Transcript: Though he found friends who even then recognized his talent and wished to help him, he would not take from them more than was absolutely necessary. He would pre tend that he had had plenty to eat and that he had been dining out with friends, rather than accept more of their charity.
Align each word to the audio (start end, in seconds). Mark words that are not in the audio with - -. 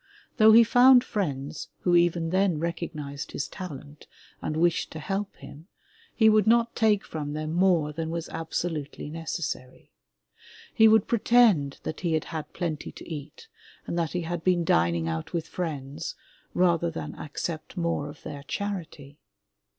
Though 0.37 0.51
he 0.51 0.63
found 0.63 1.03
friends 1.03 1.69
who 1.81 1.95
even 1.95 2.31
then 2.31 2.57
recognized 2.57 3.33
his 3.33 3.47
talent 3.47 4.07
and 4.41 4.57
wished 4.57 4.89
to 4.93 4.99
help 4.99 5.35
him, 5.35 5.67
he 6.15 6.27
would 6.27 6.47
not 6.47 6.75
take 6.75 7.05
from 7.05 7.33
them 7.33 7.53
more 7.53 7.93
than 7.93 8.09
was 8.09 8.27
absolutely 8.29 9.11
necessary. 9.11 9.91
He 10.73 10.87
would 10.87 11.05
pre 11.05 11.19
tend 11.19 11.77
that 11.83 11.99
he 11.99 12.13
had 12.13 12.23
had 12.33 12.51
plenty 12.51 12.91
to 12.91 13.07
eat 13.07 13.47
and 13.85 13.95
that 13.99 14.13
he 14.13 14.21
had 14.21 14.43
been 14.43 14.63
dining 14.65 15.07
out 15.07 15.33
with 15.33 15.47
friends, 15.47 16.15
rather 16.55 16.89
than 16.89 17.13
accept 17.13 17.77
more 17.77 18.09
of 18.09 18.23
their 18.23 18.41
charity. 18.41 19.19